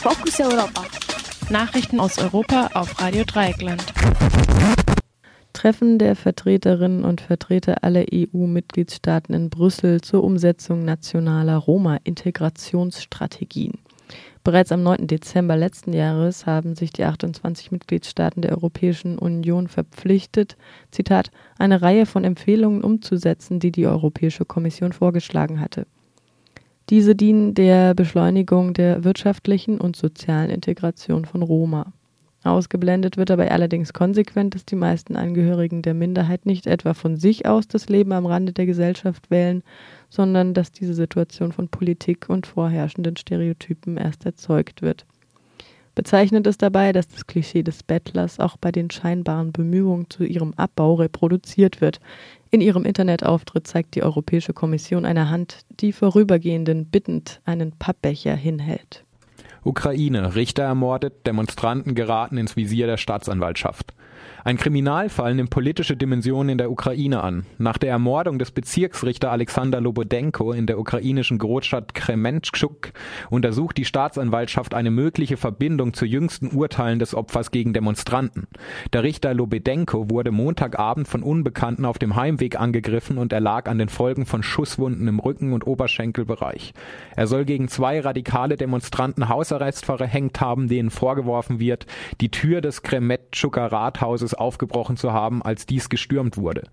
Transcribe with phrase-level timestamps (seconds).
[0.00, 0.84] Fokus Europa.
[1.50, 3.84] Nachrichten aus Europa auf Radio Dreieckland.
[5.52, 13.78] Treffen der Vertreterinnen und Vertreter aller EU-Mitgliedstaaten in Brüssel zur Umsetzung nationaler Roma-Integrationsstrategien.
[14.44, 15.08] Bereits am 9.
[15.08, 20.56] Dezember letzten Jahres haben sich die 28 Mitgliedstaaten der Europäischen Union verpflichtet,
[20.92, 25.88] Zitat, eine Reihe von Empfehlungen umzusetzen, die die Europäische Kommission vorgeschlagen hatte.
[26.90, 31.92] Diese dienen der Beschleunigung der wirtschaftlichen und sozialen Integration von Roma.
[32.44, 37.46] Ausgeblendet wird dabei allerdings konsequent, dass die meisten Angehörigen der Minderheit nicht etwa von sich
[37.46, 39.62] aus das Leben am Rande der Gesellschaft wählen,
[40.08, 45.04] sondern dass diese Situation von Politik und vorherrschenden Stereotypen erst erzeugt wird.
[45.98, 50.54] Bezeichnend ist dabei, dass das Klischee des Bettlers auch bei den scheinbaren Bemühungen zu ihrem
[50.54, 51.98] Abbau reproduziert wird.
[52.50, 59.04] In ihrem Internetauftritt zeigt die Europäische Kommission eine Hand, die vorübergehenden bittend einen Pappbecher hinhält.
[59.64, 60.34] Ukraine.
[60.34, 63.92] Richter ermordet, Demonstranten geraten ins Visier der Staatsanwaltschaft.
[64.44, 67.44] Ein Kriminalfall nimmt politische Dimensionen in der Ukraine an.
[67.58, 72.92] Nach der Ermordung des Bezirksrichter Alexander Lobodenko in der ukrainischen Großstadt Krementschuk
[73.30, 78.46] untersucht die Staatsanwaltschaft eine mögliche Verbindung zu jüngsten Urteilen des Opfers gegen Demonstranten.
[78.92, 83.88] Der Richter Lobodenko wurde Montagabend von Unbekannten auf dem Heimweg angegriffen und erlag an den
[83.88, 86.74] Folgen von Schusswunden im Rücken und Oberschenkelbereich.
[87.16, 91.86] Er soll gegen zwei radikale Demonstranten Hausarrest verhängt haben, denen vorgeworfen wird,
[92.20, 96.64] die Tür des Kremetschuker Rathauses aufgebrochen zu haben, als dies gestürmt wurde.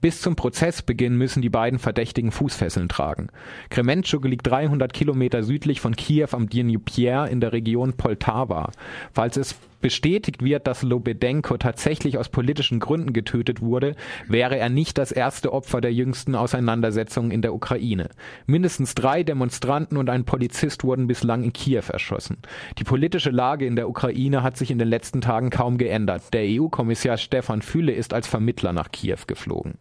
[0.00, 3.28] Bis zum Prozessbeginn müssen die beiden Verdächtigen Fußfesseln tragen.
[3.68, 8.70] Krementschuk liegt 300 Kilometer südlich von Kiew am Dnieper in der Region Poltava.
[9.12, 13.94] Falls es bestätigt wird, dass Lobedenko tatsächlich aus politischen Gründen getötet wurde,
[14.28, 18.08] wäre er nicht das erste Opfer der jüngsten Auseinandersetzungen in der Ukraine.
[18.46, 22.38] Mindestens drei Demonstranten und ein Polizist wurden bislang in Kiew erschossen.
[22.78, 26.32] Die politische Lage in der Ukraine hat sich in den letzten Tagen kaum geändert.
[26.32, 29.74] Der EU-Kommissar Stefan Füle ist als Vermittler nach Kiew geflogen.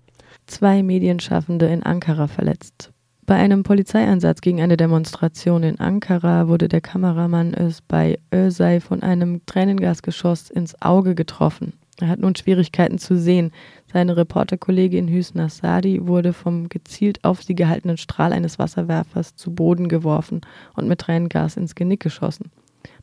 [0.48, 2.92] Zwei Medienschaffende in Ankara verletzt.
[3.30, 7.56] Bei einem Polizeieinsatz gegen eine Demonstration in Ankara wurde der Kameramann
[7.88, 11.74] bei Özay von einem Tränengasgeschoss ins Auge getroffen.
[12.02, 13.52] Er hat nun Schwierigkeiten zu sehen.
[13.94, 19.90] Seine Reporterkollegin Hüsna Sadi wurde vom gezielt auf sie gehaltenen Strahl eines Wasserwerfers zu Boden
[19.90, 20.42] geworfen
[20.76, 22.50] und mit Tränengas ins Genick geschossen.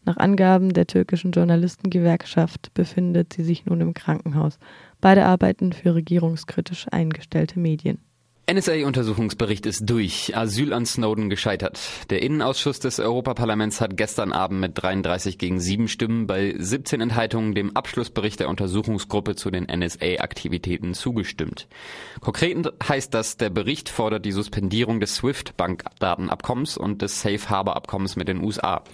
[0.04, 4.58] Nach Angaben der türkischen Journalistengewerkschaft befindet sie sich nun im Krankenhaus.
[5.00, 7.98] Beide arbeiten für regierungskritisch eingestellte Medien.
[8.48, 10.36] NSA-Untersuchungsbericht ist durch.
[10.36, 11.80] Asyl an Snowden gescheitert.
[12.10, 17.56] Der Innenausschuss des Europaparlaments hat gestern Abend mit 33 gegen 7 Stimmen bei 17 Enthaltungen
[17.56, 21.66] dem Abschlussbericht der Untersuchungsgruppe zu den NSA-Aktivitäten zugestimmt.
[22.20, 28.28] Konkret heißt das, der Bericht fordert die Suspendierung des SWIFT-Bankdatenabkommens und des Safe Harbor-Abkommens mit
[28.28, 28.84] den USA.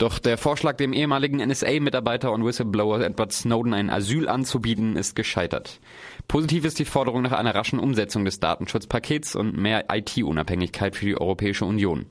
[0.00, 5.78] Doch der Vorschlag, dem ehemaligen NSA-Mitarbeiter und Whistleblower Edward Snowden ein Asyl anzubieten, ist gescheitert.
[6.26, 11.20] Positiv ist die Forderung nach einer raschen Umsetzung des Datenschutzpakets und mehr IT-Unabhängigkeit für die
[11.20, 12.06] Europäische Union.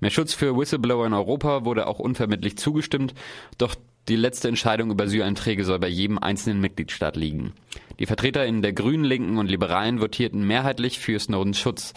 [0.00, 3.12] Mehr Schutz für Whistleblower in Europa wurde auch unvermittlich zugestimmt,
[3.58, 3.74] doch
[4.08, 7.52] die letzte Entscheidung über Asyleinträge soll bei jedem einzelnen Mitgliedstaat liegen.
[7.98, 11.92] Die VertreterInnen der Grünen, Linken und Liberalen votierten mehrheitlich für Snowdens Schutz.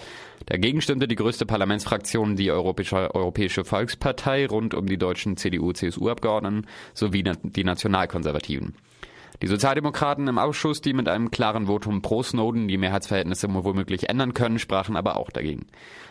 [0.45, 7.23] Dagegen stimmte die größte Parlamentsfraktion, die Europäische, Europäische Volkspartei, rund um die deutschen CDU-CSU-Abgeordneten sowie
[7.23, 8.75] die Nationalkonservativen.
[9.41, 14.33] Die Sozialdemokraten im Ausschuss, die mit einem klaren Votum pro Snowden die Mehrheitsverhältnisse womöglich ändern
[14.33, 15.67] können, sprachen aber auch dagegen.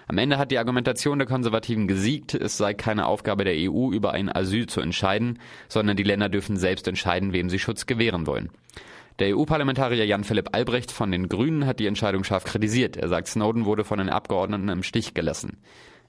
[0.06, 4.12] Am Ende hat die Argumentation der Konservativen gesiegt, es sei keine Aufgabe der EU, über
[4.12, 8.48] ein Asyl zu entscheiden, sondern die Länder dürfen selbst entscheiden, wem sie Schutz gewähren wollen.
[9.18, 12.96] Der EU-Parlamentarier Jan-Philipp Albrecht von den Grünen hat die Entscheidung scharf kritisiert.
[12.96, 15.58] Er sagt, Snowden wurde von den Abgeordneten im Stich gelassen.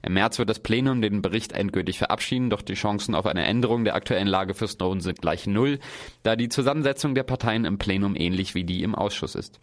[0.02, 3.84] Im März wird das Plenum den Bericht endgültig verabschieden, doch die Chancen auf eine Änderung
[3.84, 5.78] der aktuellen Lage für Snowden sind gleich null,
[6.22, 9.60] da die Zusammensetzung der Parteien im Plenum ähnlich wie die im Ausschuss ist.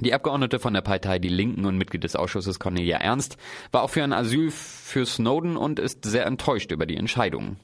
[0.00, 3.36] Die Abgeordnete von der Partei Die Linken und Mitglied des Ausschusses Cornelia Ernst
[3.72, 7.56] war auch für ein Asyl für Snowden und ist sehr enttäuscht über die Entscheidung.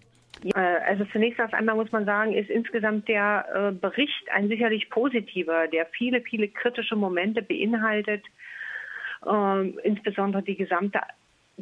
[0.53, 5.87] Also zunächst einmal muss man sagen, ist insgesamt der äh, Bericht ein sicherlich positiver, der
[5.87, 8.25] viele, viele kritische Momente beinhaltet,
[9.27, 11.01] ähm, insbesondere die gesamte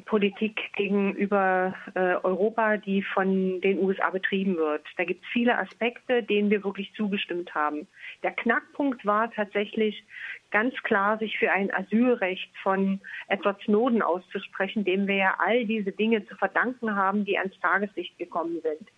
[0.07, 4.87] Politik gegenüber äh, Europa, die von den USA betrieben wird.
[4.97, 7.87] Da gibt es viele Aspekte, denen wir wirklich zugestimmt haben.
[8.23, 10.03] Der Knackpunkt war tatsächlich
[10.51, 15.93] ganz klar, sich für ein Asylrecht von Edward Snowden auszusprechen, dem wir ja all diese
[15.93, 18.89] Dinge zu verdanken haben, die ans Tageslicht gekommen sind.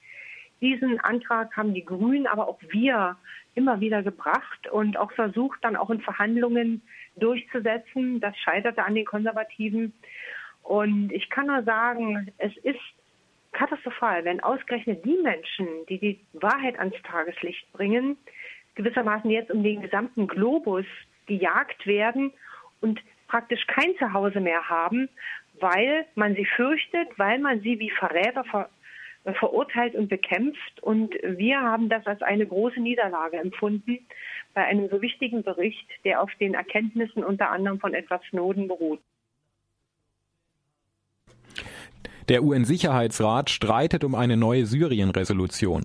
[0.61, 3.17] Diesen Antrag haben die Grünen, aber auch wir
[3.55, 6.83] immer wieder gebracht und auch versucht, dann auch in Verhandlungen
[7.17, 8.21] durchzusetzen.
[8.21, 9.93] Das scheiterte an den Konservativen.
[10.65, 12.81] Und ich kann nur sagen, es ist
[13.53, 18.17] katastrophal, wenn ausgerechnet die Menschen, die die Wahrheit ans Tageslicht bringen,
[18.75, 20.87] gewissermaßen jetzt um den gesamten Globus
[21.27, 22.33] gejagt werden
[22.81, 25.09] und praktisch kein Zuhause mehr haben,
[25.61, 28.69] weil man sie fürchtet, weil man sie wie Verräter ver
[29.39, 30.83] verurteilt und bekämpft.
[30.83, 34.01] Und wir haben das als eine große Niederlage empfunden
[34.53, 39.01] bei einem so wichtigen Bericht, der auf den Erkenntnissen unter anderem von Edward Snowden beruht.
[42.29, 45.85] Der UN-Sicherheitsrat streitet um eine neue Syrien-Resolution.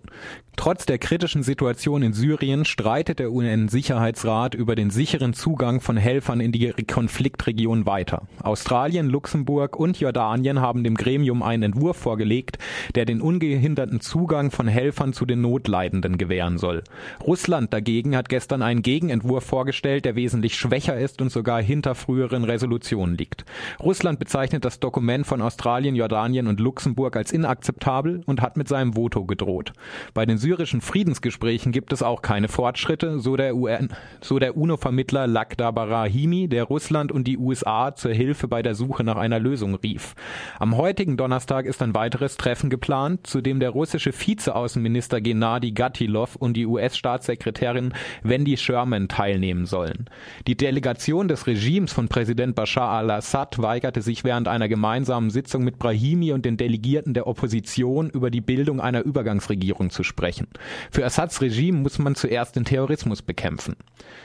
[0.59, 6.41] Trotz der kritischen Situation in Syrien streitet der UN-Sicherheitsrat über den sicheren Zugang von Helfern
[6.41, 8.23] in die Konfliktregion weiter.
[8.44, 12.57] Australien, Luxemburg und Jordanien haben dem Gremium einen Entwurf vorgelegt,
[12.94, 16.83] der den ungehinderten Zugang von Helfern zu den Notleidenden gewähren soll.
[17.25, 22.44] Russland dagegen hat gestern einen Gegenentwurf vorgestellt, der wesentlich schwächer ist und sogar hinter früheren
[22.44, 23.45] Resolutionen liegt.
[23.79, 28.97] Russland bezeichnet das Dokument von Australien, Jordanien und Luxemburg als inakzeptabel und hat mit seinem
[28.97, 29.71] Voto gedroht.
[30.13, 35.28] Bei den syrischen Friedensgesprächen gibt es auch keine Fortschritte, so der, UN, so der UNO-Vermittler
[35.28, 39.75] Lakhdar Barahimi, der Russland und die USA zur Hilfe bei der Suche nach einer Lösung
[39.75, 40.16] rief.
[40.57, 46.36] Am heutigen Donnerstag ist ein weiteres Treffen geplant, zu dem der russische Vizeaußenminister Gennady Gatilov
[46.36, 47.94] und die US-Staatssekretärin
[48.24, 50.10] Wendy Sherman teilnehmen sollen.
[50.48, 55.78] Die Delegation des Regimes von Präsident Bashar al-Assad weigerte sich während einer gemeinsamen Sitzung mit
[55.78, 60.47] Brahimi und den Delegierten der Opposition über die Bildung einer Übergangsregierung zu sprechen sprechen.
[60.91, 63.75] Für Assads Regime muss man zuerst den Terrorismus bekämpfen.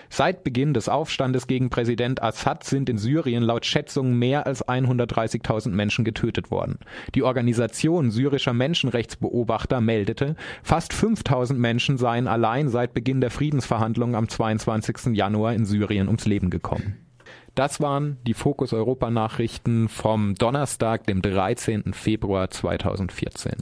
[0.09, 5.71] Seit Beginn des Aufstandes gegen Präsident Assad sind in Syrien laut Schätzungen mehr als 130.000
[5.71, 6.79] Menschen getötet worden.
[7.15, 14.29] Die Organisation syrischer Menschenrechtsbeobachter meldete, fast 5.000 Menschen seien allein seit Beginn der Friedensverhandlungen am
[14.29, 15.15] 22.
[15.15, 16.99] Januar in Syrien ums Leben gekommen.
[17.55, 21.93] Das waren die Fokus Europa Nachrichten vom Donnerstag, dem 13.
[21.93, 23.55] Februar 2014.